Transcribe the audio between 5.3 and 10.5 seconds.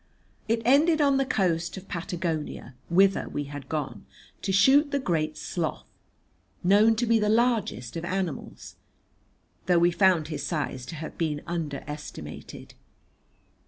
Sloth, known to be the largest of animals, though we found his